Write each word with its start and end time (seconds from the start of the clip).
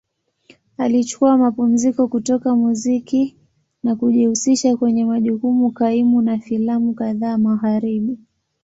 Alichukua 0.77 1.37
mapumziko 1.37 2.07
kutoka 2.07 2.55
muziki 2.55 3.35
na 3.83 3.95
kujihusisha 3.95 4.77
kwenye 4.77 5.05
majukumu 5.05 5.71
kaimu 5.71 6.21
na 6.21 6.39
filamu 6.39 6.93
kadhaa 6.93 7.37
Magharibi. 7.37 8.17